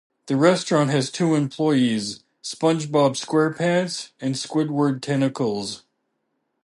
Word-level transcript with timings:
The 0.25 0.35
restaurant 0.35 0.89
has 0.89 1.11
two 1.11 1.35
employees: 1.35 2.23
SpongeBob 2.41 3.21
SquarePants 3.23 4.09
and 4.19 4.33
Squidward 4.33 4.99
Tentacles. 5.03 5.83